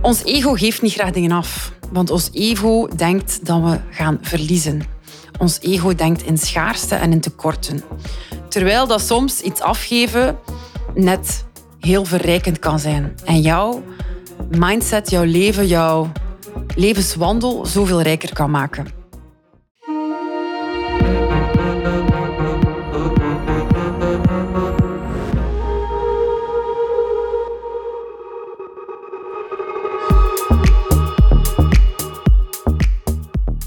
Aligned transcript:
Ons 0.00 0.24
ego 0.24 0.52
geeft 0.52 0.82
niet 0.82 0.92
graag 0.92 1.10
dingen 1.10 1.30
af, 1.32 1.72
want 1.92 2.10
ons 2.10 2.30
ego 2.32 2.88
denkt 2.96 3.46
dat 3.46 3.62
we 3.62 3.78
gaan 3.90 4.18
verliezen. 4.22 4.82
Ons 5.38 5.58
ego 5.60 5.94
denkt 5.94 6.22
in 6.22 6.38
schaarste 6.38 6.94
en 6.94 7.12
in 7.12 7.20
tekorten. 7.20 7.82
Terwijl 8.48 8.86
dat 8.86 9.00
soms 9.00 9.40
iets 9.40 9.60
afgeven 9.60 10.38
net 10.94 11.44
heel 11.80 12.04
verrijkend 12.04 12.58
kan 12.58 12.78
zijn. 12.78 13.14
En 13.24 13.40
jouw 13.40 13.82
mindset, 14.50 15.10
jouw 15.10 15.24
leven, 15.24 15.66
jouw 15.66 16.12
levenswandel 16.74 17.66
zoveel 17.66 18.02
rijker 18.02 18.32
kan 18.32 18.50
maken. 18.50 18.95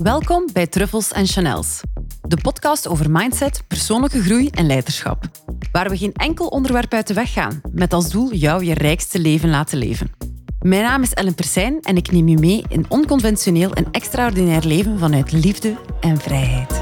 Welkom 0.09 0.49
bij 0.53 0.67
Truffles 0.67 1.11
en 1.11 1.27
Chanels, 1.27 1.81
de 2.21 2.37
podcast 2.41 2.87
over 2.87 3.11
mindset, 3.11 3.63
persoonlijke 3.67 4.21
groei 4.21 4.47
en 4.47 4.65
leiderschap. 4.65 5.23
Waar 5.71 5.89
we 5.89 5.97
geen 5.97 6.13
enkel 6.13 6.47
onderwerp 6.47 6.93
uit 6.93 7.07
de 7.07 7.13
weg 7.13 7.33
gaan, 7.33 7.61
met 7.71 7.93
als 7.93 8.09
doel 8.09 8.33
jou 8.33 8.63
je 8.63 8.73
rijkste 8.73 9.19
leven 9.19 9.49
laten 9.49 9.77
leven. 9.77 10.11
Mijn 10.59 10.83
naam 10.83 11.01
is 11.01 11.13
Ellen 11.13 11.35
Persijn 11.35 11.81
en 11.81 11.97
ik 11.97 12.11
neem 12.11 12.27
je 12.27 12.37
mee 12.37 12.63
in 12.67 12.85
onconventioneel 12.87 13.73
en 13.73 13.87
extraordinair 13.91 14.65
leven 14.65 14.99
vanuit 14.99 15.31
liefde 15.31 15.75
en 15.99 16.17
vrijheid. 16.17 16.81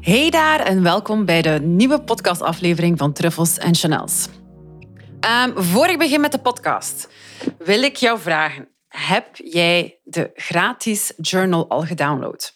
Hey 0.00 0.30
daar 0.30 0.60
en 0.60 0.82
welkom 0.82 1.24
bij 1.24 1.42
de 1.42 1.60
nieuwe 1.62 2.00
podcastaflevering 2.00 2.98
van 2.98 3.12
Truffles 3.12 3.58
en 3.58 3.74
Chanels. 3.74 4.28
Um, 5.20 5.62
voor 5.62 5.86
ik 5.86 5.98
begin 5.98 6.20
met 6.20 6.32
de 6.32 6.38
podcast, 6.38 7.08
wil 7.58 7.82
ik 7.82 7.96
jou 7.96 8.20
vragen: 8.20 8.68
heb 8.88 9.36
jij 9.36 10.00
de 10.04 10.30
gratis 10.34 11.12
journal 11.16 11.68
al 11.68 11.82
gedownload? 11.82 12.54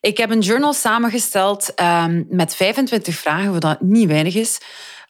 Ik 0.00 0.16
heb 0.16 0.30
een 0.30 0.40
journal 0.40 0.72
samengesteld 0.72 1.80
um, 1.80 2.26
met 2.28 2.54
25 2.54 3.14
vragen, 3.14 3.60
wat 3.60 3.80
niet 3.80 4.08
weinig 4.08 4.34
is, 4.34 4.60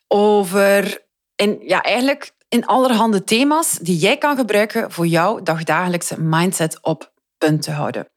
over 0.08 1.04
in, 1.36 1.58
ja, 1.62 1.82
eigenlijk 1.82 2.30
in 2.48 2.66
allerhande 2.66 3.24
thema's 3.24 3.78
die 3.78 3.96
jij 3.96 4.18
kan 4.18 4.36
gebruiken 4.36 4.90
voor 4.90 5.06
jouw 5.06 5.42
dagdagelijkse 5.42 6.20
mindset 6.20 6.78
op 6.82 7.12
punt 7.38 7.62
te 7.62 7.70
houden. 7.70 8.08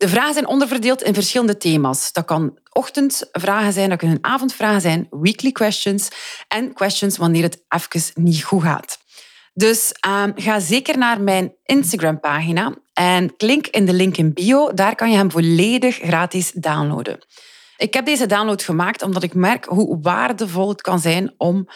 De 0.00 0.08
vragen 0.08 0.32
zijn 0.32 0.46
onderverdeeld 0.46 1.02
in 1.02 1.14
verschillende 1.14 1.56
thema's. 1.56 2.12
Dat 2.12 2.24
kan 2.24 2.58
ochtendvragen 2.72 3.72
zijn, 3.72 3.88
dat 3.88 3.98
kunnen 3.98 4.18
avondvragen 4.20 4.80
zijn, 4.80 5.06
weekly 5.10 5.52
questions 5.52 6.08
en 6.48 6.72
questions 6.72 7.16
wanneer 7.16 7.42
het 7.42 7.62
even 7.68 8.22
niet 8.22 8.44
goed 8.44 8.62
gaat. 8.62 8.98
Dus 9.54 9.94
um, 10.08 10.32
ga 10.36 10.60
zeker 10.60 10.98
naar 10.98 11.20
mijn 11.20 11.54
Instagram-pagina 11.64 12.74
en 12.92 13.36
klik 13.36 13.66
in 13.66 13.86
de 13.86 13.92
link 13.92 14.16
in 14.16 14.32
bio. 14.32 14.74
Daar 14.74 14.94
kan 14.94 15.10
je 15.10 15.16
hem 15.16 15.30
volledig 15.30 15.96
gratis 15.96 16.52
downloaden. 16.52 17.26
Ik 17.76 17.94
heb 17.94 18.04
deze 18.04 18.26
download 18.26 18.62
gemaakt 18.62 19.02
omdat 19.02 19.22
ik 19.22 19.34
merk 19.34 19.64
hoe 19.64 19.98
waardevol 20.02 20.68
het 20.68 20.82
kan 20.82 20.98
zijn 20.98 21.34
om 21.36 21.68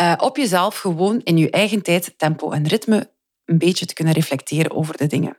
uh, 0.00 0.14
op 0.16 0.36
jezelf 0.36 0.78
gewoon 0.78 1.20
in 1.24 1.36
je 1.36 1.50
eigen 1.50 1.82
tijd, 1.82 2.14
tempo 2.16 2.50
en 2.50 2.68
ritme 2.68 3.10
een 3.44 3.58
beetje 3.58 3.86
te 3.86 3.94
kunnen 3.94 4.14
reflecteren 4.14 4.70
over 4.70 4.96
de 4.96 5.06
dingen. 5.06 5.38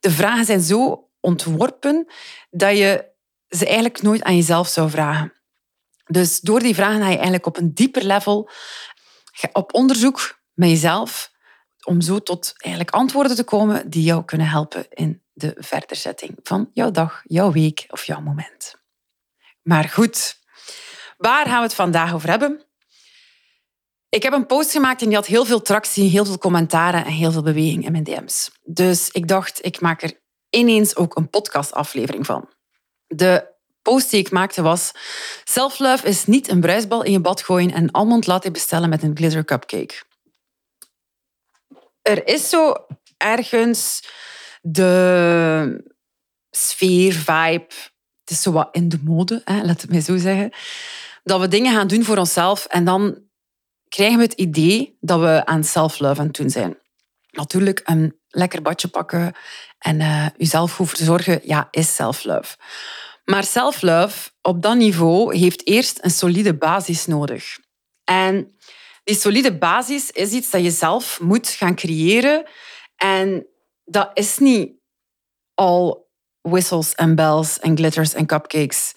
De 0.00 0.10
vragen 0.10 0.44
zijn 0.44 0.60
zo 0.60 1.07
ontworpen 1.28 2.06
dat 2.50 2.76
je 2.76 3.04
ze 3.48 3.64
eigenlijk 3.64 4.02
nooit 4.02 4.22
aan 4.22 4.36
jezelf 4.36 4.68
zou 4.68 4.90
vragen. 4.90 5.32
Dus 6.04 6.40
door 6.40 6.60
die 6.60 6.74
vragen 6.74 7.00
ga 7.00 7.08
je 7.08 7.14
eigenlijk 7.14 7.46
op 7.46 7.56
een 7.56 7.74
dieper 7.74 8.04
level 8.04 8.50
op 9.52 9.74
onderzoek 9.74 10.40
met 10.54 10.68
jezelf 10.68 11.32
om 11.84 12.00
zo 12.00 12.18
tot 12.18 12.52
eigenlijk 12.56 12.94
antwoorden 12.94 13.36
te 13.36 13.44
komen 13.44 13.90
die 13.90 14.02
jou 14.02 14.24
kunnen 14.24 14.48
helpen 14.48 14.86
in 14.88 15.22
de 15.32 15.54
verderzetting 15.58 16.38
van 16.42 16.70
jouw 16.72 16.90
dag, 16.90 17.22
jouw 17.24 17.52
week 17.52 17.84
of 17.88 18.04
jouw 18.04 18.20
moment. 18.20 18.74
Maar 19.62 19.84
goed, 19.84 20.38
waar 21.16 21.46
gaan 21.46 21.56
we 21.56 21.62
het 21.62 21.74
vandaag 21.74 22.14
over 22.14 22.28
hebben? 22.28 22.62
Ik 24.08 24.22
heb 24.22 24.32
een 24.32 24.46
post 24.46 24.70
gemaakt 24.70 25.00
en 25.00 25.06
die 25.06 25.16
had 25.16 25.26
heel 25.26 25.44
veel 25.44 25.62
tractie, 25.62 26.10
heel 26.10 26.24
veel 26.24 26.38
commentaren 26.38 27.04
en 27.04 27.12
heel 27.12 27.32
veel 27.32 27.42
beweging 27.42 27.84
in 27.84 27.92
mijn 27.92 28.04
DM's. 28.04 28.50
Dus 28.62 29.10
ik 29.10 29.28
dacht, 29.28 29.64
ik 29.64 29.80
maak 29.80 30.02
er 30.02 30.20
ineens 30.50 30.96
ook 30.96 31.16
een 31.16 31.30
podcastaflevering 31.30 32.26
van. 32.26 32.48
De 33.06 33.56
post 33.82 34.10
die 34.10 34.20
ik 34.20 34.30
maakte 34.30 34.62
was: 34.62 34.92
Self-love 35.44 36.06
is 36.06 36.26
niet 36.26 36.48
een 36.48 36.60
bruisbal 36.60 37.02
in 37.02 37.12
je 37.12 37.20
bad 37.20 37.42
gooien 37.42 37.72
en 37.72 37.90
almond 37.90 38.26
laten 38.26 38.52
bestellen 38.52 38.88
met 38.88 39.02
een 39.02 39.16
glitter 39.16 39.44
cupcake. 39.44 40.02
Er 42.02 42.26
is 42.26 42.48
zo 42.48 42.74
ergens 43.16 44.08
de 44.62 45.84
sfeer, 46.50 47.12
vibe. 47.12 47.66
Het 48.20 48.36
is 48.36 48.42
zo 48.42 48.52
wat 48.52 48.68
in 48.72 48.88
de 48.88 48.98
mode, 49.04 49.40
hè, 49.44 49.62
laat 49.64 49.80
het 49.80 49.90
mij 49.90 50.00
zo 50.00 50.16
zeggen. 50.16 50.52
Dat 51.22 51.40
we 51.40 51.48
dingen 51.48 51.74
gaan 51.74 51.86
doen 51.86 52.04
voor 52.04 52.16
onszelf 52.16 52.64
en 52.64 52.84
dan 52.84 53.22
krijgen 53.88 54.16
we 54.16 54.22
het 54.22 54.32
idee 54.32 54.96
dat 55.00 55.20
we 55.20 55.46
aan 55.46 55.64
self-love 55.64 56.20
aan 56.20 56.26
het 56.26 56.36
doen 56.36 56.50
zijn. 56.50 56.78
Natuurlijk, 57.30 57.80
een 57.84 58.17
lekker 58.28 58.62
badje 58.62 58.88
pakken 58.88 59.34
en 59.78 60.00
uh, 60.00 60.26
jezelf 60.36 60.74
goed 60.74 60.88
verzorgen, 60.88 61.40
ja, 61.42 61.68
is 61.70 61.94
self-love. 61.94 62.56
Maar 63.24 63.44
self-love 63.44 64.30
op 64.42 64.62
dat 64.62 64.76
niveau 64.76 65.36
heeft 65.36 65.66
eerst 65.66 65.98
een 66.04 66.10
solide 66.10 66.54
basis 66.54 67.06
nodig. 67.06 67.58
En 68.04 68.56
die 69.04 69.16
solide 69.16 69.58
basis 69.58 70.10
is 70.10 70.32
iets 70.32 70.50
dat 70.50 70.62
je 70.62 70.70
zelf 70.70 71.20
moet 71.20 71.48
gaan 71.48 71.74
creëren. 71.74 72.46
En 72.96 73.46
dat 73.84 74.10
is 74.14 74.38
niet 74.38 74.72
al 75.54 76.10
whistles 76.40 76.94
en 76.94 77.14
bells 77.14 77.58
en 77.58 77.76
glitters 77.76 78.14
en 78.14 78.26
cupcakes. 78.26 78.94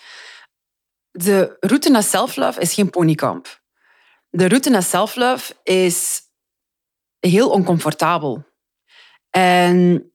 De 1.11 1.57
route 1.59 1.89
naar 1.89 2.03
self-love 2.03 2.59
is 2.59 2.73
geen 2.73 2.89
ponykamp. 2.89 3.61
De 4.29 4.47
route 4.47 4.69
naar 4.69 4.83
self-love 4.83 5.53
is 5.63 6.21
heel 7.19 7.49
oncomfortabel. 7.49 8.45
En 9.31 10.05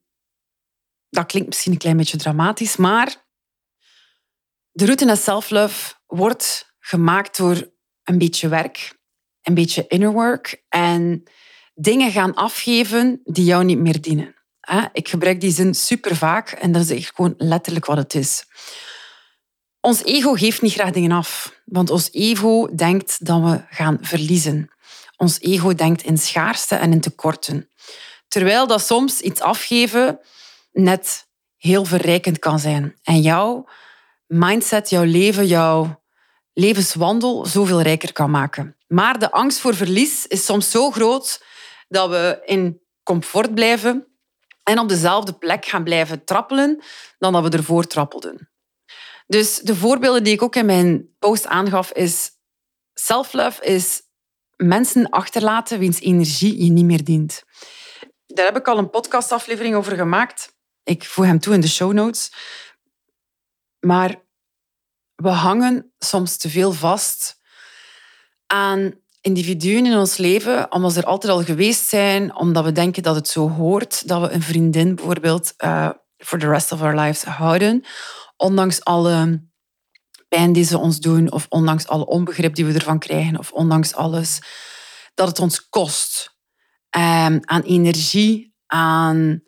dat 1.09 1.27
klinkt 1.27 1.49
misschien 1.49 1.73
een 1.73 1.79
klein 1.79 1.97
beetje 1.97 2.17
dramatisch, 2.17 2.77
maar 2.77 3.25
de 4.71 4.85
route 4.85 5.05
naar 5.05 5.17
self-love 5.17 5.95
wordt 6.07 6.75
gemaakt 6.79 7.37
door 7.37 7.71
een 8.03 8.19
beetje 8.19 8.49
werk, 8.49 8.99
een 9.43 9.55
beetje 9.55 9.87
inner 9.87 10.13
work 10.13 10.63
en 10.69 11.23
dingen 11.75 12.11
gaan 12.11 12.35
afgeven 12.35 13.21
die 13.25 13.45
jou 13.45 13.65
niet 13.65 13.79
meer 13.79 14.01
dienen. 14.01 14.35
Ik 14.93 15.09
gebruik 15.09 15.41
die 15.41 15.53
zin 15.53 15.75
super 15.75 16.17
vaak 16.17 16.51
en 16.51 16.73
dat 16.73 16.83
is 16.83 16.91
echt 16.91 17.15
gewoon 17.15 17.35
letterlijk 17.39 17.87
wat 17.87 17.97
het 17.97 18.15
is. 18.15 18.45
Ons 19.81 20.05
ego 20.05 20.33
geeft 20.33 20.63
niet 20.63 20.73
graag 20.73 20.91
dingen 20.91 21.13
af, 21.13 21.61
want 21.65 21.91
ons 21.91 22.09
ego 22.13 22.75
denkt 22.75 23.27
dat 23.27 23.43
we 23.43 23.65
gaan 23.71 23.99
verliezen. 24.01 24.71
Ons 25.17 25.41
ego 25.41 25.75
denkt 25.75 26.03
in 26.03 26.19
schaarste 26.19 26.75
en 26.75 26.93
in 26.93 27.01
tekorten. 27.01 27.71
Terwijl 28.29 28.67
dat 28.67 28.83
soms 28.83 29.21
iets 29.21 29.41
afgeven 29.41 30.21
net 30.73 31.29
heel 31.57 31.85
verrijkend 31.85 32.39
kan 32.39 32.59
zijn. 32.59 32.97
En 33.03 33.21
jouw 33.21 33.69
mindset, 34.27 34.91
jouw 34.91 35.05
leven, 35.05 35.47
jouw 35.47 36.03
levenswandel 36.53 37.47
zoveel 37.47 37.83
rijker 37.83 38.13
kan 38.13 38.31
maken. 38.31 38.77
Maar 38.87 39.19
de 39.19 39.31
angst 39.31 39.59
voor 39.59 39.75
verlies 39.75 40.27
is 40.27 40.45
soms 40.45 40.71
zo 40.71 40.91
groot 40.91 41.45
dat 41.89 42.09
we 42.09 42.43
in 42.45 42.81
comfort 43.03 43.55
blijven 43.55 44.07
en 44.63 44.79
op 44.79 44.89
dezelfde 44.89 45.33
plek 45.33 45.65
gaan 45.65 45.85
blijven 45.85 46.25
trappelen 46.25 46.83
dan 47.19 47.33
dat 47.33 47.43
we 47.43 47.57
ervoor 47.57 47.87
trappelden. 47.87 48.51
Dus 49.27 49.59
de 49.59 49.77
voorbeelden 49.77 50.25
die 50.25 50.33
ik 50.33 50.43
ook 50.43 50.57
in 50.57 50.67
mijn 50.67 51.09
post 51.19 51.47
aangaf 51.47 51.93
is 51.93 52.31
self-love 52.95 53.65
is 53.65 54.03
mensen 54.57 55.09
achterlaten 55.09 55.79
wiens 55.79 56.01
energie 56.01 56.65
je 56.65 56.71
niet 56.71 56.85
meer 56.85 57.05
dient. 57.05 57.43
Daar 58.37 58.47
heb 58.47 58.57
ik 58.57 58.69
al 58.69 58.79
een 58.79 58.91
podcastaflevering 58.91 59.75
over 59.75 59.97
gemaakt. 59.97 60.57
Ik 60.83 61.05
voeg 61.05 61.25
hem 61.25 61.41
toe 61.41 61.55
in 61.55 61.61
de 61.61 61.69
show 61.69 61.93
notes. 61.93 62.33
Maar 63.81 64.15
we 65.15 65.29
hangen 65.29 65.93
soms 65.99 66.37
te 66.37 66.51
veel 66.51 66.73
vast 66.73 67.41
aan 68.47 68.95
individuen 69.21 69.87
in 69.87 69.97
ons 69.97 70.17
leven, 70.17 70.73
omdat 70.73 70.93
ze 70.93 71.01
er 71.01 71.07
altijd 71.07 71.33
al 71.33 71.45
geweest 71.45 71.87
zijn, 71.87 72.35
omdat 72.35 72.65
we 72.65 72.73
denken 72.73 73.03
dat 73.03 73.15
het 73.15 73.29
zo 73.29 73.51
hoort, 73.51 74.09
dat 74.09 74.21
we 74.21 74.31
een 74.31 74.43
vriendin 74.43 74.95
bijvoorbeeld 74.95 75.55
uh, 75.59 75.91
for 76.17 76.39
the 76.39 76.49
rest 76.49 76.73
of 76.73 76.83
our 76.83 76.95
lives 76.95 77.23
houden, 77.23 77.85
ondanks 78.37 78.85
alle 78.85 79.45
pijn 80.29 80.53
die 80.53 80.65
ze 80.65 80.79
ons 80.79 81.01
doen, 81.01 81.33
of 81.33 81.47
ondanks 81.49 81.87
alle 81.87 82.07
onbegrip 82.07 82.55
die 82.55 82.65
we 82.65 82.75
ervan 82.75 82.99
krijgen, 82.99 83.39
of 83.39 83.53
ondanks 83.53 83.95
alles, 83.95 84.39
dat 85.15 85.29
het 85.29 85.39
ons 85.39 85.69
kost 85.69 86.36
um, 86.97 87.41
aan 87.45 87.63
energie, 87.63 88.55
aan 88.67 89.43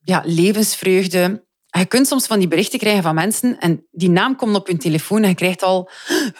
ja, 0.00 0.22
levensvreugde. 0.24 1.48
Je 1.66 1.86
kunt 1.86 2.06
soms 2.06 2.26
van 2.26 2.38
die 2.38 2.48
berichten 2.48 2.78
krijgen 2.78 3.02
van 3.02 3.14
mensen 3.14 3.58
en 3.58 3.86
die 3.90 4.10
naam 4.10 4.36
komt 4.36 4.56
op 4.56 4.68
je 4.68 4.76
telefoon 4.76 5.22
en 5.22 5.28
je 5.28 5.34
krijgt 5.34 5.62
al 5.62 5.90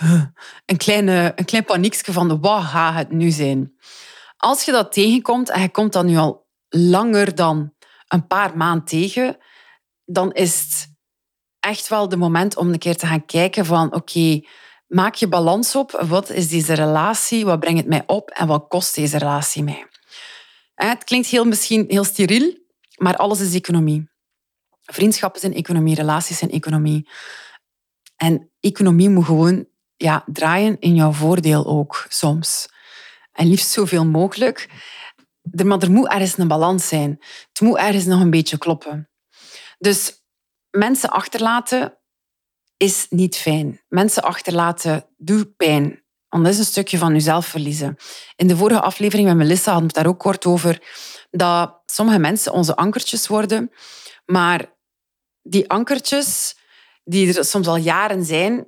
een, 0.66 0.76
kleine, 0.76 1.32
een 1.36 1.44
klein 1.44 1.64
paniekje 1.64 2.12
van 2.12 2.40
wat 2.40 2.62
gaat 2.62 2.94
het 2.94 3.10
nu 3.10 3.30
zijn? 3.30 3.74
Als 4.36 4.64
je 4.64 4.72
dat 4.72 4.92
tegenkomt 4.92 5.50
en 5.50 5.60
je 5.60 5.70
komt 5.70 5.92
dat 5.92 6.04
nu 6.04 6.16
al 6.16 6.46
langer 6.68 7.34
dan 7.34 7.72
een 8.08 8.26
paar 8.26 8.56
maanden 8.56 8.84
tegen, 8.84 9.36
dan 10.04 10.32
is 10.32 10.58
het 10.58 10.94
echt 11.60 11.88
wel 11.88 12.08
de 12.08 12.16
moment 12.16 12.56
om 12.56 12.72
een 12.72 12.78
keer 12.78 12.96
te 12.96 13.06
gaan 13.06 13.26
kijken 13.26 13.66
van 13.66 13.94
oké, 13.94 14.40
maak 14.86 15.14
je 15.14 15.28
balans 15.28 15.76
op. 15.76 15.90
Wat 16.08 16.30
is 16.30 16.48
deze 16.48 16.74
relatie? 16.74 17.44
Wat 17.44 17.60
brengt 17.60 17.78
het 17.78 17.88
mij 17.88 18.02
op? 18.06 18.30
En 18.30 18.46
wat 18.46 18.64
kost 18.68 18.94
deze 18.94 19.18
relatie 19.18 19.62
mij? 19.62 19.89
Het 20.88 21.04
klinkt 21.04 21.26
heel, 21.26 21.44
misschien 21.44 21.84
heel 21.88 22.04
steriel, 22.04 22.58
maar 22.96 23.16
alles 23.16 23.40
is 23.40 23.54
economie. 23.54 24.10
Vriendschappen 24.80 25.40
zijn 25.40 25.54
economie, 25.54 25.94
relaties 25.94 26.38
zijn 26.38 26.50
economie. 26.50 27.08
En 28.16 28.50
economie 28.60 29.08
moet 29.08 29.24
gewoon 29.24 29.66
ja, 29.96 30.24
draaien 30.26 30.76
in 30.78 30.94
jouw 30.94 31.12
voordeel 31.12 31.66
ook 31.66 32.06
soms. 32.08 32.68
En 33.32 33.46
liefst 33.46 33.70
zoveel 33.70 34.06
mogelijk. 34.06 34.68
Maar 35.64 35.82
er 35.82 35.90
moet 35.90 36.08
ergens 36.08 36.38
een 36.38 36.48
balans 36.48 36.88
zijn. 36.88 37.16
Het 37.48 37.60
moet 37.60 37.76
ergens 37.76 38.04
nog 38.04 38.20
een 38.20 38.30
beetje 38.30 38.58
kloppen. 38.58 39.10
Dus 39.78 40.24
mensen 40.70 41.10
achterlaten 41.10 41.98
is 42.76 43.06
niet 43.08 43.36
fijn. 43.36 43.80
Mensen 43.88 44.22
achterlaten 44.22 45.06
doet 45.16 45.56
pijn. 45.56 46.04
Want 46.30 46.44
dat 46.44 46.52
is 46.52 46.58
een 46.58 46.64
stukje 46.64 46.98
van 46.98 47.12
jezelf 47.12 47.46
verliezen. 47.46 47.96
In 48.36 48.46
de 48.46 48.56
vorige 48.56 48.80
aflevering 48.80 49.28
met 49.28 49.36
Melissa 49.36 49.72
hadden 49.72 49.88
we 49.88 49.94
het 49.94 50.04
daar 50.04 50.14
ook 50.14 50.20
kort 50.20 50.46
over 50.46 50.82
dat 51.30 51.82
sommige 51.86 52.18
mensen 52.18 52.52
onze 52.52 52.76
ankertjes 52.76 53.26
worden. 53.26 53.70
Maar 54.24 54.72
die 55.42 55.70
ankertjes, 55.70 56.56
die 57.04 57.36
er 57.36 57.44
soms 57.44 57.66
al 57.66 57.76
jaren 57.76 58.24
zijn, 58.24 58.66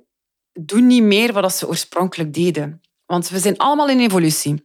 doen 0.53 0.87
niet 0.87 1.03
meer 1.03 1.33
wat 1.33 1.53
ze 1.53 1.67
oorspronkelijk 1.67 2.33
deden. 2.33 2.81
Want 3.05 3.29
we 3.29 3.39
zijn 3.39 3.57
allemaal 3.57 3.89
in 3.89 3.99
evolutie. 3.99 4.63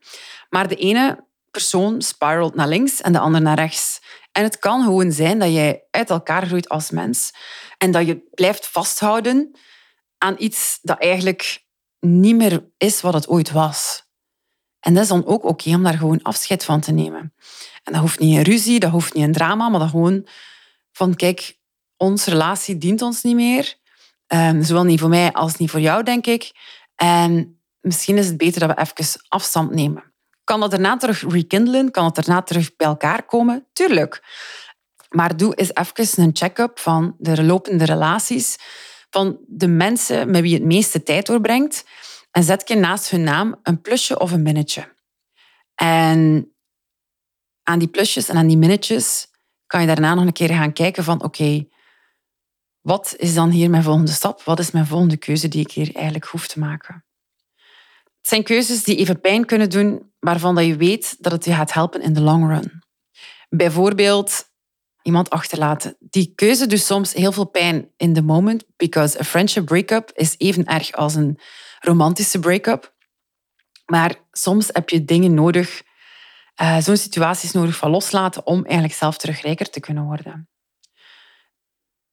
Maar 0.48 0.68
de 0.68 0.76
ene 0.76 1.26
persoon 1.50 2.02
spiralt 2.02 2.54
naar 2.54 2.68
links 2.68 3.00
en 3.00 3.12
de 3.12 3.18
ander 3.18 3.40
naar 3.40 3.58
rechts. 3.58 4.00
En 4.32 4.42
het 4.42 4.58
kan 4.58 4.82
gewoon 4.82 5.12
zijn 5.12 5.38
dat 5.38 5.52
jij 5.52 5.84
uit 5.90 6.10
elkaar 6.10 6.46
groeit 6.46 6.68
als 6.68 6.90
mens 6.90 7.32
en 7.78 7.90
dat 7.90 8.06
je 8.06 8.28
blijft 8.34 8.66
vasthouden 8.66 9.58
aan 10.18 10.34
iets 10.38 10.78
dat 10.82 10.98
eigenlijk 10.98 11.66
niet 12.00 12.36
meer 12.36 12.64
is 12.76 13.00
wat 13.00 13.14
het 13.14 13.28
ooit 13.28 13.50
was. 13.50 14.06
En 14.80 14.94
dat 14.94 15.02
is 15.02 15.08
dan 15.08 15.26
ook 15.26 15.44
oké 15.44 15.74
om 15.74 15.82
daar 15.82 15.98
gewoon 15.98 16.22
afscheid 16.22 16.64
van 16.64 16.80
te 16.80 16.92
nemen. 16.92 17.34
En 17.82 17.92
dat 17.92 18.00
hoeft 18.00 18.18
niet 18.18 18.36
een 18.36 18.42
ruzie, 18.42 18.80
dat 18.80 18.90
hoeft 18.90 19.14
niet 19.14 19.24
een 19.24 19.32
drama, 19.32 19.68
maar 19.68 19.80
dat 19.80 19.90
gewoon 19.90 20.26
van 20.92 21.14
kijk, 21.14 21.58
onze 21.96 22.30
relatie 22.30 22.78
dient 22.78 23.02
ons 23.02 23.22
niet 23.22 23.34
meer. 23.34 23.76
Um, 24.26 24.62
zowel 24.62 24.84
niet 24.84 25.00
voor 25.00 25.08
mij 25.08 25.32
als 25.32 25.56
niet 25.56 25.70
voor 25.70 25.80
jou, 25.80 26.02
denk 26.02 26.26
ik. 26.26 26.52
En 26.94 27.60
misschien 27.80 28.16
is 28.16 28.26
het 28.26 28.36
beter 28.36 28.60
dat 28.60 28.76
we 28.76 28.82
even 28.82 29.20
afstand 29.28 29.70
nemen. 29.70 30.12
Kan 30.44 30.60
dat 30.60 30.70
daarna 30.70 30.96
terug 30.96 31.24
rekindelen? 31.28 31.90
Kan 31.90 32.04
het 32.04 32.14
daarna 32.14 32.42
terug 32.42 32.76
bij 32.76 32.86
elkaar 32.86 33.22
komen? 33.22 33.66
Tuurlijk. 33.72 34.22
Maar 35.08 35.36
doe 35.36 35.54
eens 35.54 35.74
even 35.74 36.24
een 36.24 36.36
check-up 36.36 36.78
van 36.78 37.14
de 37.18 37.44
lopende 37.44 37.84
relaties, 37.84 38.56
van 39.10 39.38
de 39.46 39.69
mensen 39.69 40.31
met 40.31 40.40
wie 40.40 40.50
je 40.50 40.56
het 40.56 40.66
meeste 40.66 41.02
tijd 41.02 41.26
doorbrengt. 41.26 41.84
En 42.31 42.43
zet 42.43 42.69
je 42.69 42.75
naast 42.75 43.10
hun 43.10 43.22
naam 43.22 43.60
een 43.62 43.81
plusje 43.81 44.19
of 44.19 44.32
een 44.32 44.43
minnetje. 44.43 44.94
En 45.75 46.52
aan 47.62 47.78
die 47.78 47.88
plusjes 47.88 48.28
en 48.28 48.37
aan 48.37 48.46
die 48.46 48.56
minnetjes 48.56 49.26
kan 49.66 49.81
je 49.81 49.87
daarna 49.87 50.14
nog 50.14 50.25
een 50.25 50.32
keer 50.32 50.49
gaan 50.49 50.72
kijken 50.72 51.05
van 51.05 51.22
oké, 51.22 51.69
wat 52.81 53.14
is 53.16 53.34
dan 53.34 53.50
hier 53.50 53.70
mijn 53.70 53.82
volgende 53.82 54.10
stap? 54.10 54.43
Wat 54.43 54.58
is 54.58 54.70
mijn 54.70 54.87
volgende 54.87 55.16
keuze 55.16 55.49
die 55.49 55.61
ik 55.61 55.70
hier 55.70 55.94
eigenlijk 55.94 56.25
hoef 56.25 56.46
te 56.46 56.58
maken? 56.58 57.04
Het 58.19 58.28
zijn 58.28 58.43
keuzes 58.43 58.82
die 58.82 58.96
even 58.96 59.20
pijn 59.20 59.44
kunnen 59.44 59.70
doen, 59.70 60.12
waarvan 60.19 60.54
dat 60.54 60.64
je 60.64 60.76
weet 60.76 61.16
dat 61.22 61.32
het 61.32 61.44
je 61.44 61.52
gaat 61.52 61.72
helpen 61.72 62.02
in 62.02 62.12
de 62.12 62.20
long 62.20 62.49
run. 62.49 62.82
Bijvoorbeeld 63.49 64.47
iemand 65.08 65.31
achterlaten. 65.31 65.96
Die 66.00 66.32
keuze 66.34 66.66
doet 66.66 66.81
soms 66.81 67.12
heel 67.12 67.32
veel 67.32 67.44
pijn 67.44 67.90
in 67.96 68.14
the 68.14 68.22
moment, 68.22 68.64
because 68.76 69.20
a 69.20 69.25
friendship 69.25 69.64
breakup 69.64 70.10
is 70.14 70.34
even 70.38 70.64
erg 70.64 70.93
als 70.93 71.14
een 71.14 71.38
romantische 71.81 72.38
break-up. 72.38 72.94
Maar 73.87 74.14
soms 74.32 74.69
heb 74.72 74.88
je 74.88 75.05
dingen 75.05 75.34
nodig, 75.34 75.82
uh, 76.60 76.78
zo'n 76.78 76.96
situaties 76.96 77.52
nodig 77.52 77.76
van 77.76 77.90
loslaten 77.90 78.46
om 78.46 78.64
eigenlijk 78.64 78.94
zelf 78.94 79.19
terug 79.19 79.40
rijker 79.40 79.70
te 79.70 79.81
kunnen 79.81 80.05
worden. 80.05 80.49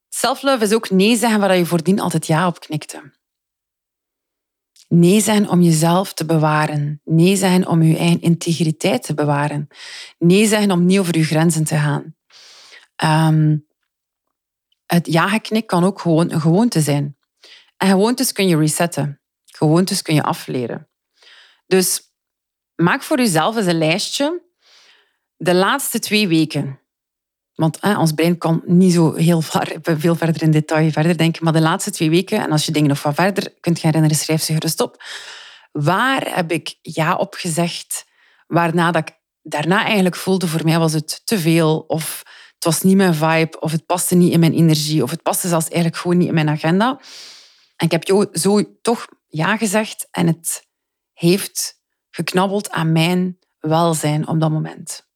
Self-love 0.10 0.64
is 0.64 0.74
ook 0.74 0.90
nee 0.90 1.16
zeggen 1.16 1.40
waar 1.40 1.58
je 1.58 1.66
voordien 1.66 2.00
altijd 2.00 2.28
ja 2.28 2.48
op 2.48 2.60
knikte. 2.60 3.14
Nee 4.88 5.22
zijn 5.22 5.50
om 5.50 5.62
jezelf 5.62 6.14
te 6.14 6.26
bewaren. 6.26 7.02
Nee 7.04 7.36
zijn 7.36 7.68
om 7.68 7.84
je 7.84 7.98
eigen 7.98 8.22
integriteit 8.22 9.04
te 9.04 9.14
bewaren. 9.14 9.68
Nee 10.18 10.48
zijn 10.48 10.72
om 10.72 10.86
niet 10.86 11.00
over 11.00 11.18
je 11.18 11.24
grenzen 11.24 11.64
te 11.64 11.76
gaan. 11.76 12.15
Um, 13.04 13.68
het 14.86 15.08
ja-geknik 15.08 15.68
kan 15.68 15.84
ook 15.84 16.00
gewoon 16.00 16.32
een 16.32 16.42
gewoonte 16.42 16.82
zijn. 16.82 17.18
En 17.78 17.88
gewoontes 17.90 18.32
kun 18.32 18.48
je 18.48 18.58
resetten. 18.58 19.22
Gewoontes 19.46 20.02
kun 20.02 20.16
je 20.16 20.24
afleren. 20.24 20.90
Dus 21.68 22.02
maak 22.76 23.04
voor 23.04 23.18
jezelf 23.18 23.56
eens 23.56 23.66
een 23.66 23.78
lijstje. 23.78 24.42
De 25.38 25.54
laatste 25.54 26.00
twee 26.00 26.28
weken. 26.28 26.80
Want 27.54 27.80
ons 27.82 28.12
brein 28.12 28.38
kan 28.38 28.62
niet 28.66 28.94
zo 28.94 29.14
heel 29.14 29.42
veel 29.82 30.16
verder 30.16 30.42
in 30.42 30.52
detail 30.52 30.92
verder 30.92 31.18
denken. 31.18 31.44
Maar 31.44 31.54
de 31.54 31.62
laatste 31.62 31.92
twee 31.92 32.10
weken, 32.10 32.40
en 32.40 32.52
als 32.52 32.66
je 32.66 32.72
dingen 32.72 32.90
nog 32.90 33.04
wat 33.04 33.16
verder 33.16 33.54
kunt 33.60 33.82
herinneren, 33.82 34.18
schrijf 34.18 34.42
ze 34.42 34.54
gerust 34.54 34.80
op. 34.80 35.04
Waar 35.72 36.36
heb 36.36 36.52
ik 36.52 36.76
ja 36.82 37.16
op 37.16 37.34
gezegd? 37.34 38.06
Waarna 38.48 38.92
dat 38.92 39.10
ik 39.10 39.16
daarna 39.42 39.86
eigenlijk 39.86 40.16
voelde, 40.16 40.48
voor 40.48 40.64
mij 40.64 40.80
was 40.80 40.94
het 40.94 41.22
te 41.26 41.40
veel. 41.40 41.80
Of 41.80 42.24
het 42.56 42.64
was 42.64 42.82
niet 42.82 42.96
mijn 42.96 43.14
vibe. 43.14 43.60
Of 43.60 43.72
het 43.72 43.86
paste 43.86 44.16
niet 44.16 44.34
in 44.34 44.40
mijn 44.40 44.54
energie. 44.54 45.04
Of 45.04 45.10
het 45.10 45.22
paste 45.22 45.48
zelfs 45.48 45.68
eigenlijk 45.68 46.02
gewoon 46.02 46.18
niet 46.18 46.28
in 46.28 46.34
mijn 46.34 46.50
agenda. 46.50 47.00
En 47.76 47.86
ik 47.86 47.92
heb 47.92 48.30
zo 48.34 48.80
toch 48.82 49.08
ja 49.28 49.58
gezegd. 49.58 50.08
En 50.12 50.28
het 50.28 50.68
heeft 51.14 51.82
geknabbeld 52.10 52.72
aan 52.72 52.92
mijn 52.92 53.40
welzijn 53.60 54.28
op 54.28 54.40
dat 54.40 54.52
moment. 54.52 55.08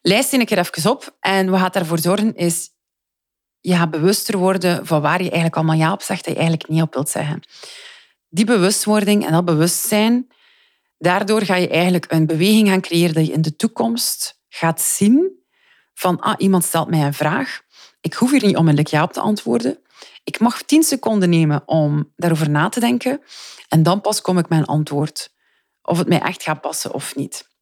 Lijst 0.00 0.30
die 0.30 0.40
een 0.40 0.46
keer 0.46 0.58
even 0.58 0.90
op. 0.90 1.16
En 1.20 1.50
wat 1.50 1.60
gaat 1.60 1.76
ervoor 1.76 1.98
zorgen 1.98 2.34
is, 2.34 2.70
je 3.60 3.76
gaat 3.76 3.90
bewuster 3.90 4.38
worden 4.38 4.86
van 4.86 5.00
waar 5.00 5.18
je 5.18 5.24
eigenlijk 5.24 5.56
allemaal 5.56 5.76
ja 5.76 5.92
op 5.92 6.02
zegt 6.02 6.24
dat 6.24 6.32
je 6.32 6.40
eigenlijk 6.40 6.68
niet 6.68 6.82
op 6.82 6.94
wilt 6.94 7.08
zeggen. 7.08 7.42
Die 8.28 8.44
bewustwording 8.44 9.26
en 9.26 9.32
dat 9.32 9.44
bewustzijn, 9.44 10.28
daardoor 10.98 11.42
ga 11.42 11.56
je 11.56 11.68
eigenlijk 11.68 12.12
een 12.12 12.26
beweging 12.26 12.68
gaan 12.68 12.80
creëren 12.80 13.14
dat 13.14 13.26
je 13.26 13.32
in 13.32 13.42
de 13.42 13.56
toekomst 13.56 14.42
gaat 14.48 14.80
zien 14.80 15.43
van 15.94 16.20
ah, 16.20 16.34
iemand 16.38 16.64
stelt 16.64 16.88
mij 16.88 17.00
een 17.00 17.14
vraag. 17.14 17.60
Ik 18.00 18.14
hoef 18.14 18.30
hier 18.30 18.44
niet 18.44 18.56
onmiddellijk 18.56 18.88
ja 18.88 19.02
op 19.02 19.12
te 19.12 19.20
antwoorden. 19.20 19.78
Ik 20.24 20.40
mag 20.40 20.62
tien 20.62 20.82
seconden 20.82 21.28
nemen 21.28 21.62
om 21.66 22.12
daarover 22.16 22.50
na 22.50 22.68
te 22.68 22.80
denken 22.80 23.20
en 23.68 23.82
dan 23.82 24.00
pas 24.00 24.20
kom 24.20 24.38
ik 24.38 24.46
een 24.48 24.64
antwoord. 24.64 25.32
Of 25.82 25.98
het 25.98 26.08
mij 26.08 26.20
echt 26.20 26.42
gaat 26.42 26.60
passen 26.60 26.92
of 26.94 27.14
niet 27.14 27.52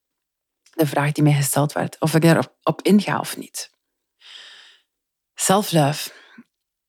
de 0.74 0.86
vraag 0.86 1.12
die 1.12 1.24
mij 1.24 1.32
gesteld 1.32 1.72
werd, 1.72 1.96
of 2.00 2.14
ik 2.14 2.22
daarop 2.22 2.56
op 2.62 2.82
inga 2.82 3.18
of 3.18 3.36
niet. 3.36 3.70
Self-love 5.34 6.10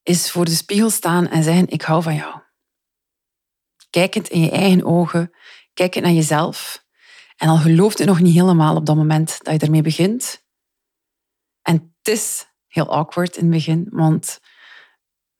is 0.03 0.31
voor 0.31 0.45
de 0.45 0.51
spiegel 0.51 0.89
staan 0.89 1.27
en 1.27 1.43
zeggen, 1.43 1.69
ik 1.69 1.81
hou 1.81 2.03
van 2.03 2.15
jou. 2.15 2.41
Kijkend 3.89 4.27
in 4.27 4.41
je 4.41 4.51
eigen 4.51 4.85
ogen, 4.85 5.33
kijkend 5.73 6.03
naar 6.03 6.13
jezelf. 6.13 6.85
En 7.37 7.49
al 7.49 7.57
gelooft 7.57 7.97
het 7.97 8.07
nog 8.07 8.19
niet 8.19 8.35
helemaal 8.35 8.75
op 8.75 8.85
dat 8.85 8.95
moment 8.95 9.43
dat 9.43 9.53
je 9.53 9.59
ermee 9.59 9.81
begint. 9.81 10.42
En 11.63 11.93
het 11.97 12.07
is 12.07 12.47
heel 12.67 12.89
awkward 12.91 13.35
in 13.35 13.43
het 13.43 13.51
begin, 13.51 13.87
want 13.89 14.39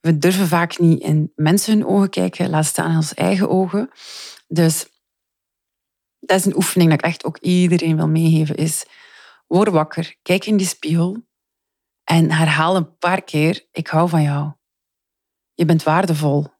we 0.00 0.18
durven 0.18 0.46
vaak 0.46 0.78
niet 0.78 1.00
in 1.00 1.32
mensen 1.34 1.72
hun 1.72 1.86
ogen 1.86 2.10
kijken, 2.10 2.50
laat 2.50 2.64
staan 2.64 2.90
in 2.90 2.96
onze 2.96 3.14
eigen 3.14 3.48
ogen. 3.48 3.90
Dus 4.46 4.86
dat 6.18 6.38
is 6.38 6.44
een 6.44 6.56
oefening 6.56 6.90
dat 6.90 6.98
ik 6.98 7.04
echt 7.04 7.24
ook 7.24 7.38
iedereen 7.38 7.96
wil 7.96 8.08
meegeven, 8.08 8.56
is 8.56 8.86
word 9.46 9.68
wakker, 9.68 10.16
kijk 10.22 10.46
in 10.46 10.56
die 10.56 10.66
spiegel 10.66 11.26
en 12.04 12.30
herhaal 12.30 12.76
een 12.76 12.98
paar 12.98 13.22
keer, 13.22 13.66
ik 13.70 13.86
hou 13.86 14.08
van 14.08 14.22
jou. 14.22 14.52
Je 15.54 15.64
bent 15.64 15.82
waardevol. 15.82 16.52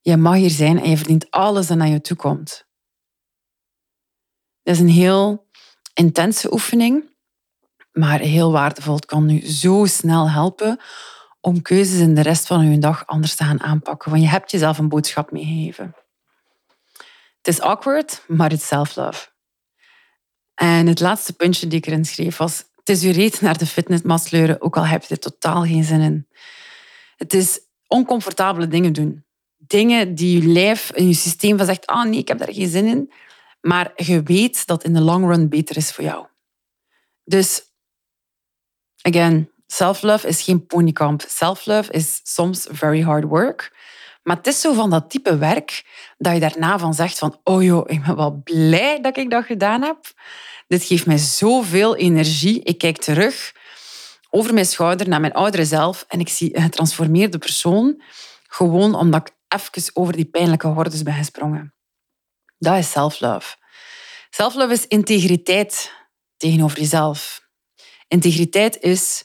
Je 0.00 0.16
mag 0.16 0.34
hier 0.34 0.50
zijn 0.50 0.80
en 0.80 0.90
je 0.90 0.96
verdient 0.96 1.30
alles 1.30 1.66
dat 1.66 1.76
naar 1.76 1.88
je 1.88 2.00
toe 2.00 2.16
komt. 2.16 2.68
Dat 4.62 4.74
is 4.74 4.80
een 4.80 4.88
heel 4.88 5.48
intense 5.94 6.52
oefening, 6.52 7.09
maar 7.92 8.18
heel 8.18 8.52
waardevol. 8.52 8.94
Het 8.94 9.06
kan 9.06 9.30
u 9.30 9.46
zo 9.46 9.84
snel 9.84 10.30
helpen 10.30 10.80
om 11.40 11.62
keuzes 11.62 12.00
in 12.00 12.14
de 12.14 12.20
rest 12.20 12.46
van 12.46 12.60
uw 12.60 12.78
dag 12.78 13.06
anders 13.06 13.34
te 13.34 13.44
gaan 13.44 13.60
aanpakken. 13.60 14.10
Want 14.10 14.22
je 14.22 14.28
hebt 14.28 14.50
jezelf 14.50 14.78
een 14.78 14.88
boodschap 14.88 15.30
meegegeven. 15.30 15.94
Het 17.36 17.48
is 17.48 17.60
awkward, 17.60 18.24
maar 18.26 18.50
het 18.50 18.60
is 18.60 18.66
self-love. 18.66 19.28
En 20.54 20.86
het 20.86 21.00
laatste 21.00 21.32
puntje 21.32 21.66
die 21.66 21.78
ik 21.78 21.86
erin 21.86 22.04
schreef 22.04 22.36
was, 22.36 22.64
het 22.76 22.88
is 22.88 23.02
je 23.02 23.12
reet 23.12 23.40
naar 23.40 23.58
de 23.58 23.66
fitnessmast 23.66 24.26
sleuren, 24.26 24.60
ook 24.62 24.76
al 24.76 24.86
heb 24.86 25.02
je 25.02 25.14
er 25.14 25.20
totaal 25.20 25.62
geen 25.62 25.84
zin 25.84 26.00
in. 26.00 26.28
Het 27.16 27.34
is 27.34 27.60
oncomfortabele 27.86 28.68
dingen 28.68 28.92
doen. 28.92 29.24
Dingen 29.56 30.14
die 30.14 30.40
je 30.40 30.48
lijf 30.48 30.90
en 30.90 31.08
je 31.08 31.14
systeem 31.14 31.56
van 31.56 31.66
zegt, 31.66 31.86
ah 31.86 32.04
nee, 32.04 32.18
ik 32.18 32.28
heb 32.28 32.38
daar 32.38 32.52
geen 32.52 32.68
zin 32.68 32.86
in. 32.86 33.12
Maar 33.60 33.92
je 33.96 34.22
weet 34.22 34.66
dat 34.66 34.84
in 34.84 34.92
de 34.92 35.00
long 35.00 35.26
run 35.26 35.48
beter 35.48 35.76
is 35.76 35.92
voor 35.92 36.04
jou. 36.04 36.26
Dus, 37.24 37.69
again, 39.02 39.50
self-love 39.66 40.28
is 40.28 40.42
geen 40.42 40.66
ponykamp. 40.66 41.22
Self-love 41.28 41.92
is 41.92 42.20
soms 42.22 42.66
very 42.70 43.00
hard 43.00 43.24
work. 43.24 43.72
Maar 44.22 44.36
het 44.36 44.46
is 44.46 44.60
zo 44.60 44.72
van 44.72 44.90
dat 44.90 45.10
type 45.10 45.38
werk 45.38 45.84
dat 46.18 46.34
je 46.34 46.40
daarna 46.40 46.78
van 46.78 46.94
zegt 46.94 47.18
van 47.18 47.40
oh 47.44 47.62
joh, 47.62 47.84
ik 47.86 48.04
ben 48.04 48.16
wel 48.16 48.40
blij 48.44 49.00
dat 49.00 49.16
ik 49.16 49.30
dat 49.30 49.44
gedaan 49.44 49.82
heb. 49.82 49.98
Dit 50.66 50.84
geeft 50.84 51.06
mij 51.06 51.18
zoveel 51.18 51.96
energie. 51.96 52.62
Ik 52.62 52.78
kijk 52.78 52.96
terug 52.96 53.52
over 54.30 54.54
mijn 54.54 54.66
schouder 54.66 55.08
naar 55.08 55.20
mijn 55.20 55.32
oudere 55.32 55.64
zelf 55.64 56.04
en 56.08 56.20
ik 56.20 56.28
zie 56.28 56.56
een 56.56 56.62
getransformeerde 56.62 57.38
persoon 57.38 58.02
gewoon 58.46 58.94
omdat 58.94 59.28
ik 59.28 59.34
even 59.48 59.90
over 59.94 60.12
die 60.16 60.24
pijnlijke 60.24 60.66
hordes 60.66 61.02
ben 61.02 61.14
gesprongen. 61.14 61.74
Dat 62.58 62.76
is 62.76 62.90
self-love. 62.90 63.56
Self-love 64.30 64.72
is 64.72 64.86
integriteit 64.86 65.92
tegenover 66.36 66.78
jezelf. 66.78 67.48
Integriteit 68.10 68.80
is 68.80 69.24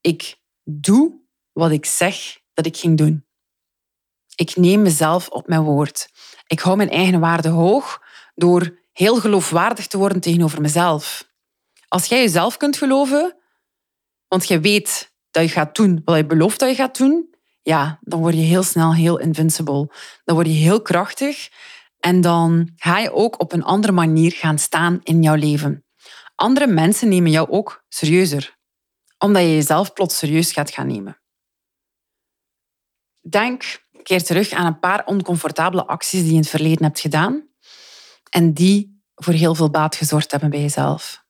ik 0.00 0.36
doe 0.62 1.20
wat 1.52 1.70
ik 1.70 1.86
zeg 1.86 2.38
dat 2.52 2.66
ik 2.66 2.76
ging 2.76 2.98
doen. 2.98 3.26
Ik 4.34 4.56
neem 4.56 4.82
mezelf 4.82 5.28
op 5.28 5.48
mijn 5.48 5.62
woord. 5.62 6.08
Ik 6.46 6.60
hou 6.60 6.76
mijn 6.76 6.90
eigen 6.90 7.20
waarde 7.20 7.48
hoog 7.48 8.02
door 8.34 8.78
heel 8.92 9.20
geloofwaardig 9.20 9.86
te 9.86 9.98
worden 9.98 10.20
tegenover 10.20 10.60
mezelf. 10.60 11.30
Als 11.88 12.06
jij 12.06 12.20
jezelf 12.20 12.56
kunt 12.56 12.76
geloven, 12.76 13.36
want 14.28 14.48
je 14.48 14.60
weet 14.60 15.12
dat 15.30 15.42
je 15.42 15.48
gaat 15.48 15.76
doen 15.76 16.02
wat 16.04 16.16
je 16.16 16.26
belooft 16.26 16.58
dat 16.58 16.68
je 16.68 16.74
gaat 16.74 16.98
doen, 16.98 17.34
ja, 17.62 17.98
dan 18.00 18.20
word 18.20 18.34
je 18.34 18.40
heel 18.40 18.62
snel 18.62 18.94
heel 18.94 19.18
invincible. 19.18 19.90
Dan 20.24 20.34
word 20.34 20.46
je 20.46 20.52
heel 20.52 20.82
krachtig 20.82 21.48
en 21.98 22.20
dan 22.20 22.70
ga 22.76 22.98
je 22.98 23.12
ook 23.12 23.40
op 23.40 23.52
een 23.52 23.64
andere 23.64 23.92
manier 23.92 24.32
gaan 24.32 24.58
staan 24.58 25.00
in 25.02 25.22
jouw 25.22 25.34
leven. 25.34 25.83
Andere 26.34 26.66
mensen 26.66 27.08
nemen 27.08 27.30
jou 27.30 27.50
ook 27.50 27.84
serieuzer, 27.88 28.58
omdat 29.18 29.42
je 29.42 29.54
jezelf 29.54 29.92
plots 29.92 30.18
serieus 30.18 30.52
gaat 30.52 30.70
gaan 30.70 30.86
nemen. 30.86 31.20
Denk 33.20 33.82
keer 34.02 34.22
terug 34.22 34.50
aan 34.50 34.66
een 34.66 34.78
paar 34.78 35.06
oncomfortabele 35.06 35.86
acties 35.86 36.20
die 36.20 36.28
je 36.28 36.34
in 36.34 36.40
het 36.40 36.48
verleden 36.48 36.84
hebt 36.84 37.00
gedaan 37.00 37.48
en 38.30 38.52
die 38.52 39.02
voor 39.14 39.32
heel 39.32 39.54
veel 39.54 39.70
baat 39.70 39.96
gezorgd 39.96 40.30
hebben 40.30 40.50
bij 40.50 40.60
jezelf. 40.60 41.24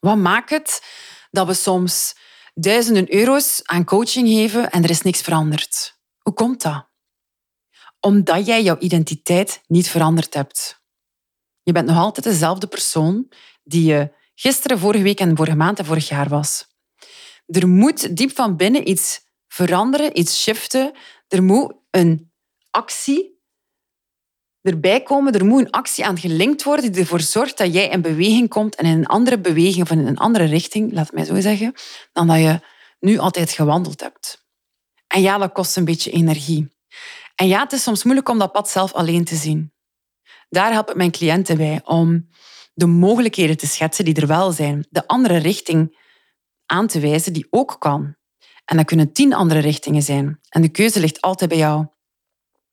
Wat 0.00 0.16
maakt 0.16 0.50
het 0.50 0.82
dat 1.30 1.46
we 1.46 1.54
soms 1.54 2.16
duizenden 2.54 3.14
euro's 3.14 3.60
aan 3.64 3.84
coaching 3.84 4.28
geven 4.28 4.70
en 4.70 4.82
er 4.82 4.90
is 4.90 5.02
niks 5.02 5.20
veranderd? 5.20 5.98
Hoe 6.18 6.34
komt 6.34 6.62
dat? 6.62 6.88
Omdat 8.00 8.46
jij 8.46 8.62
jouw 8.62 8.78
identiteit 8.78 9.62
niet 9.66 9.88
veranderd 9.88 10.34
hebt. 10.34 10.82
Je 11.62 11.72
bent 11.72 11.86
nog 11.86 11.96
altijd 11.96 12.26
dezelfde 12.26 12.66
persoon 12.66 13.28
die 13.68 13.84
je 13.84 14.12
gisteren, 14.34 14.78
vorige 14.78 15.02
week 15.02 15.20
en 15.20 15.36
vorige 15.36 15.56
maand 15.56 15.78
en 15.78 15.84
vorig 15.84 16.08
jaar 16.08 16.28
was. 16.28 16.66
Er 17.46 17.68
moet 17.68 18.16
diep 18.16 18.34
van 18.34 18.56
binnen 18.56 18.88
iets 18.88 19.20
veranderen, 19.48 20.18
iets 20.18 20.42
shiften. 20.42 20.92
Er 21.28 21.42
moet 21.42 21.74
een 21.90 22.30
actie 22.70 23.38
erbij 24.62 25.02
komen. 25.02 25.32
Er 25.32 25.44
moet 25.44 25.60
een 25.60 25.70
actie 25.70 26.06
aan 26.06 26.18
gelinkt 26.18 26.62
worden 26.62 26.92
die 26.92 27.00
ervoor 27.00 27.20
zorgt 27.20 27.58
dat 27.58 27.72
jij 27.72 27.88
in 27.88 28.02
beweging 28.02 28.48
komt 28.48 28.74
en 28.74 28.86
in 28.86 28.98
een 28.98 29.06
andere 29.06 29.38
beweging 29.38 29.82
of 29.82 29.90
in 29.90 30.06
een 30.06 30.18
andere 30.18 30.44
richting, 30.44 30.92
laat 30.92 31.12
mij 31.12 31.24
zo 31.24 31.40
zeggen, 31.40 31.74
dan 32.12 32.26
dat 32.26 32.38
je 32.38 32.60
nu 33.00 33.18
altijd 33.18 33.50
gewandeld 33.50 34.00
hebt. 34.00 34.46
En 35.06 35.20
ja, 35.20 35.38
dat 35.38 35.52
kost 35.52 35.76
een 35.76 35.84
beetje 35.84 36.10
energie. 36.10 36.76
En 37.34 37.48
ja, 37.48 37.62
het 37.62 37.72
is 37.72 37.82
soms 37.82 38.04
moeilijk 38.04 38.28
om 38.28 38.38
dat 38.38 38.52
pad 38.52 38.68
zelf 38.68 38.92
alleen 38.92 39.24
te 39.24 39.34
zien. 39.34 39.72
Daar 40.48 40.72
help 40.72 40.90
ik 40.90 40.96
mijn 40.96 41.10
cliënten 41.10 41.56
bij 41.56 41.80
om 41.84 42.28
de 42.78 42.86
mogelijkheden 42.86 43.56
te 43.56 43.66
schetsen 43.66 44.04
die 44.04 44.14
er 44.14 44.26
wel 44.26 44.52
zijn, 44.52 44.86
de 44.90 45.06
andere 45.06 45.36
richting 45.36 45.98
aan 46.66 46.86
te 46.86 47.00
wijzen 47.00 47.32
die 47.32 47.46
ook 47.50 47.76
kan. 47.78 48.16
En 48.64 48.76
dat 48.76 48.86
kunnen 48.86 49.12
tien 49.12 49.34
andere 49.34 49.60
richtingen 49.60 50.02
zijn. 50.02 50.40
En 50.48 50.62
de 50.62 50.68
keuze 50.68 51.00
ligt 51.00 51.20
altijd 51.20 51.50
bij 51.50 51.58
jou. 51.58 51.86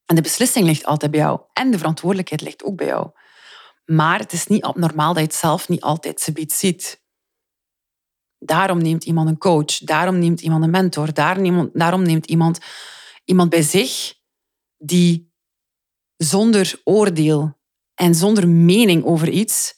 En 0.04 0.14
de 0.14 0.22
beslissing 0.22 0.66
ligt 0.66 0.84
altijd 0.84 1.10
bij 1.10 1.20
jou. 1.20 1.40
En 1.52 1.70
de 1.70 1.78
verantwoordelijkheid 1.78 2.40
ligt 2.40 2.64
ook 2.64 2.76
bij 2.76 2.86
jou. 2.86 3.10
Maar 3.84 4.18
het 4.18 4.32
is 4.32 4.46
niet 4.46 4.62
abnormaal 4.62 5.12
dat 5.12 5.22
je 5.22 5.28
het 5.28 5.34
zelf 5.34 5.68
niet 5.68 5.80
altijd 5.80 6.32
ziet. 6.46 7.04
Daarom 8.38 8.78
neemt 8.78 9.04
iemand 9.04 9.28
een 9.28 9.38
coach, 9.38 9.78
daarom 9.78 10.18
neemt 10.18 10.40
iemand 10.40 10.64
een 10.64 10.70
mentor, 10.70 11.12
daarom 11.72 12.02
neemt 12.02 12.26
iemand 12.26 12.58
iemand 13.24 13.50
bij 13.50 13.62
zich 13.62 14.14
die 14.76 15.32
zonder 16.16 16.80
oordeel 16.84 17.58
en 17.94 18.14
zonder 18.14 18.48
mening 18.48 19.04
over 19.04 19.28
iets 19.28 19.76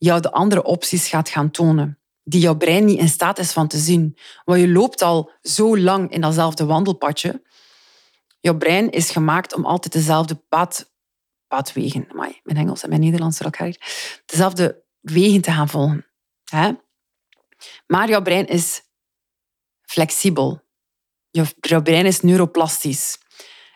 jou 0.00 0.20
de 0.20 0.32
andere 0.32 0.62
opties 0.62 1.08
gaat 1.08 1.28
gaan 1.28 1.50
tonen 1.50 2.00
die 2.30 2.40
jouw 2.40 2.56
brein 2.56 2.84
niet 2.84 2.98
in 2.98 3.08
staat 3.08 3.38
is 3.38 3.52
van 3.52 3.68
te 3.68 3.78
zien. 3.78 4.16
Want 4.44 4.60
je 4.60 4.68
loopt 4.68 5.02
al 5.02 5.30
zo 5.42 5.78
lang 5.78 6.10
in 6.10 6.20
datzelfde 6.20 6.64
wandelpadje. 6.64 7.42
Jouw 8.40 8.56
brein 8.56 8.90
is 8.90 9.10
gemaakt 9.10 9.54
om 9.54 9.66
altijd 9.66 9.92
dezelfde 9.92 10.34
pad, 10.34 10.92
padwegen, 11.46 12.06
amai, 12.10 12.40
mijn 12.42 12.58
Engels 12.58 12.82
en 12.82 12.88
mijn 12.88 13.00
Nederlands 13.00 13.38
door 13.38 13.46
elkaar, 13.46 13.76
dezelfde 14.26 14.84
wegen 15.00 15.40
te 15.40 15.50
gaan 15.50 15.68
volgen. 15.68 16.06
Hè? 16.44 16.72
Maar 17.86 18.08
jouw 18.08 18.22
brein 18.22 18.46
is 18.46 18.82
flexibel. 19.82 20.68
Jouw 21.60 21.82
brein 21.82 22.06
is 22.06 22.20
neuroplastisch. 22.20 23.18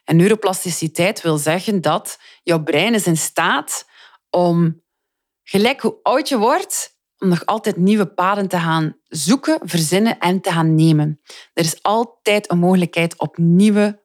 En 0.05 0.17
neuroplasticiteit 0.17 1.21
wil 1.21 1.37
zeggen 1.39 1.81
dat 1.81 2.19
jouw 2.43 2.63
brein 2.63 2.95
is 2.95 3.07
in 3.07 3.17
staat 3.17 3.89
om, 4.31 4.83
gelijk 5.45 5.81
hoe 5.81 5.99
oud 6.03 6.29
je 6.29 6.39
wordt, 6.39 6.99
om 7.19 7.29
nog 7.29 7.47
altijd 7.47 7.77
nieuwe 7.77 8.07
paden 8.07 8.49
te 8.49 8.59
gaan 8.59 8.97
zoeken, 9.05 9.59
verzinnen 9.63 10.19
en 10.19 10.41
te 10.41 10.51
gaan 10.51 10.75
nemen. 10.75 11.21
Er 11.53 11.65
is 11.65 11.83
altijd 11.83 12.51
een 12.51 12.59
mogelijkheid 12.59 13.19
op 13.19 13.37
nieuwe 13.39 14.03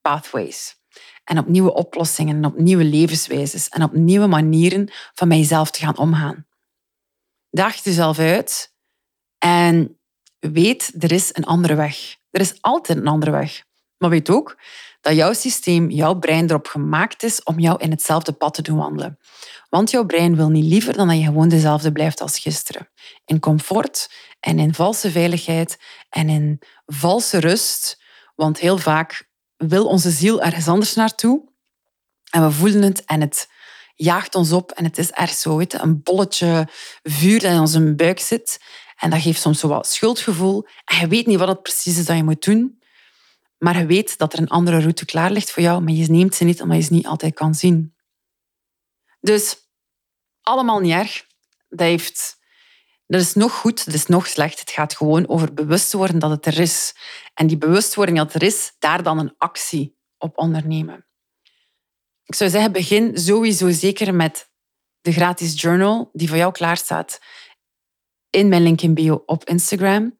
pathways. 0.00 0.82
En 1.24 1.38
op 1.38 1.46
nieuwe 1.46 1.74
oplossingen 1.74 2.36
en 2.36 2.44
op 2.44 2.58
nieuwe 2.58 2.84
levenswijzes 2.84 3.68
en 3.68 3.82
op 3.82 3.92
nieuwe 3.92 4.26
manieren 4.26 4.90
van 5.14 5.28
met 5.28 5.38
jezelf 5.38 5.70
te 5.70 5.78
gaan 5.78 5.98
omgaan. 5.98 6.46
Daag 7.50 7.84
jezelf 7.84 8.18
uit 8.18 8.74
en 9.38 10.00
weet, 10.38 10.92
er 10.98 11.12
is 11.12 11.30
een 11.32 11.44
andere 11.44 11.74
weg. 11.74 12.16
Er 12.30 12.40
is 12.40 12.62
altijd 12.62 12.98
een 12.98 13.06
andere 13.06 13.30
weg. 13.30 13.64
Maar 13.98 14.10
weet 14.10 14.30
ook 14.30 14.58
dat 15.00 15.14
jouw 15.14 15.32
systeem, 15.32 15.90
jouw 15.90 16.14
brein 16.14 16.50
erop 16.50 16.66
gemaakt 16.66 17.22
is 17.22 17.42
om 17.42 17.58
jou 17.58 17.78
in 17.78 17.90
hetzelfde 17.90 18.32
pad 18.32 18.54
te 18.54 18.62
doen 18.62 18.76
wandelen. 18.76 19.18
Want 19.68 19.90
jouw 19.90 20.04
brein 20.04 20.36
wil 20.36 20.48
niet 20.48 20.64
liever 20.64 20.92
dan 20.92 21.08
dat 21.08 21.16
je 21.16 21.24
gewoon 21.24 21.48
dezelfde 21.48 21.92
blijft 21.92 22.20
als 22.20 22.38
gisteren. 22.38 22.88
In 23.24 23.40
comfort 23.40 24.10
en 24.40 24.58
in 24.58 24.74
valse 24.74 25.10
veiligheid 25.10 25.78
en 26.08 26.28
in 26.28 26.60
valse 26.86 27.38
rust. 27.38 28.02
Want 28.34 28.58
heel 28.58 28.78
vaak 28.78 29.28
wil 29.56 29.86
onze 29.86 30.10
ziel 30.10 30.42
ergens 30.42 30.68
anders 30.68 30.94
naartoe. 30.94 31.52
En 32.30 32.42
we 32.42 32.50
voelen 32.50 32.82
het 32.82 33.04
en 33.04 33.20
het 33.20 33.48
jaagt 33.94 34.34
ons 34.34 34.52
op. 34.52 34.70
En 34.72 34.84
het 34.84 34.98
is 34.98 35.10
erg 35.10 35.30
zo, 35.30 35.56
weet 35.56 35.80
een 35.80 36.02
bolletje 36.02 36.68
vuur 37.02 37.40
dat 37.40 37.52
in 37.52 37.60
onze 37.60 37.94
buik 37.94 38.20
zit. 38.20 38.60
En 38.96 39.10
dat 39.10 39.20
geeft 39.20 39.40
soms 39.40 39.60
zo 39.60 39.68
wat 39.68 39.86
schuldgevoel. 39.86 40.66
En 40.84 40.98
je 40.98 41.06
weet 41.06 41.26
niet 41.26 41.38
wat 41.38 41.48
het 41.48 41.62
precies 41.62 41.98
is 41.98 42.06
dat 42.06 42.16
je 42.16 42.24
moet 42.24 42.44
doen. 42.44 42.82
Maar 43.58 43.78
je 43.78 43.86
weet 43.86 44.18
dat 44.18 44.32
er 44.32 44.38
een 44.38 44.48
andere 44.48 44.80
route 44.80 45.04
klaar 45.04 45.30
ligt 45.30 45.50
voor 45.50 45.62
jou, 45.62 45.82
maar 45.82 45.92
je 45.92 46.10
neemt 46.10 46.34
ze 46.34 46.44
niet 46.44 46.62
omdat 46.62 46.76
je 46.76 46.82
ze 46.82 46.92
niet 46.92 47.06
altijd 47.06 47.34
kan 47.34 47.54
zien. 47.54 47.94
Dus 49.20 49.56
allemaal 50.42 50.80
niet 50.80 50.92
erg. 50.92 51.26
Dat, 51.68 51.80
heeft, 51.80 52.38
dat 53.06 53.20
is 53.20 53.34
nog 53.34 53.52
goed, 53.52 53.84
dat 53.84 53.94
is 53.94 54.06
nog 54.06 54.26
slecht. 54.26 54.60
Het 54.60 54.70
gaat 54.70 54.96
gewoon 54.96 55.28
over 55.28 55.54
bewust 55.54 55.92
worden 55.92 56.18
dat 56.18 56.30
het 56.30 56.46
er 56.46 56.58
is. 56.58 56.94
En 57.34 57.46
die 57.46 57.58
bewustwording 57.58 58.18
dat 58.18 58.34
er 58.34 58.42
is, 58.42 58.72
daar 58.78 59.02
dan 59.02 59.18
een 59.18 59.34
actie 59.38 59.96
op 60.18 60.38
ondernemen. 60.38 61.06
Ik 62.24 62.34
zou 62.34 62.50
zeggen, 62.50 62.72
begin 62.72 63.18
sowieso 63.18 63.70
zeker 63.70 64.14
met 64.14 64.50
de 65.00 65.12
gratis 65.12 65.60
journal 65.60 66.10
die 66.12 66.28
voor 66.28 66.36
jou 66.36 66.52
klaar 66.52 66.76
staat 66.76 67.20
in 68.30 68.48
mijn 68.48 68.62
link 68.62 68.80
in 68.80 68.94
bio 68.94 69.22
op 69.26 69.44
Instagram. 69.44 70.18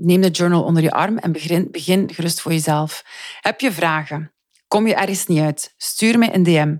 Neem 0.00 0.20
de 0.20 0.30
journal 0.30 0.62
onder 0.62 0.82
je 0.82 0.90
arm 0.90 1.18
en 1.18 1.32
begin, 1.32 1.68
begin 1.70 2.14
gerust 2.14 2.40
voor 2.40 2.52
jezelf. 2.52 3.04
Heb 3.40 3.60
je 3.60 3.72
vragen? 3.72 4.32
Kom 4.68 4.86
je 4.86 4.94
ergens 4.94 5.26
niet 5.26 5.40
uit? 5.40 5.74
Stuur 5.76 6.18
mij 6.18 6.34
een 6.34 6.42
DM. 6.42 6.76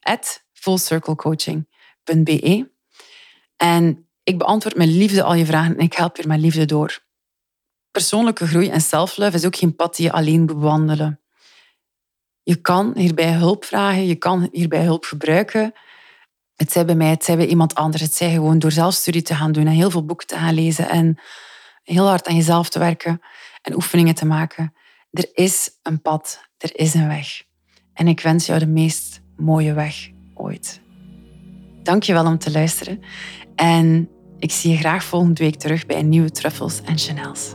At 0.00 0.44
fullcirclecoaching.be 0.52 2.70
En 3.56 4.08
ik 4.22 4.38
beantwoord 4.38 4.76
met 4.76 4.88
liefde 4.88 5.22
al 5.22 5.34
je 5.34 5.46
vragen 5.46 5.76
en 5.76 5.84
ik 5.84 5.92
help 5.92 6.16
je 6.16 6.26
met 6.26 6.40
liefde 6.40 6.64
door. 6.64 6.98
Persoonlijke 7.90 8.46
groei 8.46 8.68
en 8.68 8.80
self-love 8.80 9.36
is 9.36 9.46
ook 9.46 9.56
geen 9.56 9.76
pad 9.76 9.96
die 9.96 10.06
je 10.06 10.12
alleen 10.12 10.40
moet 10.40 10.46
bewandelen. 10.46 11.20
Je 12.42 12.56
kan 12.56 12.92
hierbij 12.94 13.32
hulp 13.32 13.64
vragen, 13.64 14.06
je 14.06 14.16
kan 14.16 14.48
hierbij 14.52 14.82
hulp 14.82 15.04
gebruiken. 15.04 15.72
Het 16.54 16.72
zij 16.72 16.84
bij 16.84 16.94
mij, 16.94 17.10
het 17.10 17.24
zij 17.24 17.36
bij 17.36 17.46
iemand 17.46 17.74
anders. 17.74 18.02
Het 18.02 18.14
zij 18.14 18.30
gewoon 18.30 18.58
door 18.58 18.72
zelfstudie 18.72 19.22
te 19.22 19.34
gaan 19.34 19.52
doen 19.52 19.66
en 19.66 19.72
heel 19.72 19.90
veel 19.90 20.04
boeken 20.04 20.26
te 20.26 20.36
gaan 20.36 20.54
lezen 20.54 20.88
en 20.88 21.18
heel 21.90 22.06
hard 22.06 22.26
aan 22.26 22.36
jezelf 22.36 22.68
te 22.68 22.78
werken 22.78 23.20
en 23.62 23.74
oefeningen 23.74 24.14
te 24.14 24.26
maken. 24.26 24.74
Er 25.10 25.28
is 25.32 25.70
een 25.82 26.02
pad, 26.02 26.40
er 26.58 26.70
is 26.72 26.94
een 26.94 27.08
weg. 27.08 27.42
En 27.94 28.08
ik 28.08 28.20
wens 28.20 28.46
jou 28.46 28.58
de 28.58 28.66
meest 28.66 29.20
mooie 29.36 29.72
weg 29.72 30.10
ooit. 30.34 30.80
Dank 31.82 32.02
je 32.02 32.12
wel 32.12 32.26
om 32.26 32.38
te 32.38 32.50
luisteren. 32.50 33.00
En 33.54 34.08
ik 34.38 34.52
zie 34.52 34.70
je 34.70 34.76
graag 34.76 35.04
volgende 35.04 35.42
week 35.42 35.54
terug 35.54 35.86
bij 35.86 35.98
een 35.98 36.08
nieuwe 36.08 36.30
Truffles 36.30 36.80
en 36.82 36.98
Chanels. 36.98 37.54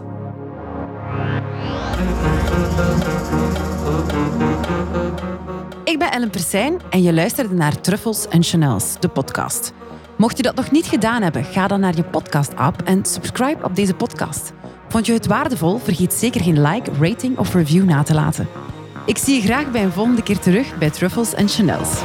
Ik 5.84 6.00
ben 6.00 6.12
Ellen 6.12 6.30
Persijn 6.30 6.82
en 6.90 7.04
je 7.04 7.14
luisterde 7.14 7.54
naar 7.54 7.82
Truffles 7.82 8.28
en 8.28 8.44
Chanels, 8.44 9.00
de 9.00 9.08
podcast. 9.08 9.74
Mocht 10.18 10.38
je 10.38 10.44
dat 10.44 10.56
nog 10.56 10.72
niet 10.72 10.86
gedaan 10.86 11.22
hebben, 11.22 11.44
ga 11.44 11.68
dan 11.68 11.80
naar 11.80 11.96
je 11.96 12.04
podcast-app 12.04 12.82
en 12.82 13.06
subscribe 13.06 13.64
op 13.64 13.76
deze 13.76 13.94
podcast. 13.94 14.54
Vond 14.88 15.06
je 15.06 15.14
het 15.14 15.28
waardevol? 15.28 15.78
Vergeet 15.78 16.14
zeker 16.14 16.42
geen 16.42 16.62
like, 16.62 16.92
rating 17.00 17.38
of 17.38 17.54
review 17.54 17.84
na 17.84 18.04
te 18.04 18.14
laten. 18.14 18.48
Ik 19.06 19.18
zie 19.18 19.36
je 19.36 19.42
graag 19.42 19.72
bij 19.72 19.84
een 19.84 19.92
volgende 19.92 20.24
keer 20.24 20.40
terug 20.40 20.78
bij 20.78 20.90
Truffles 20.90 21.34
en 21.34 21.48
Chanels. 21.48 22.02